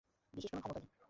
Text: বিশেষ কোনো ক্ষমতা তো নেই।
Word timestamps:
বিশেষ 0.33 0.49
কোনো 0.51 0.61
ক্ষমতা 0.61 0.79
তো 0.79 0.85
নেই। 0.85 0.91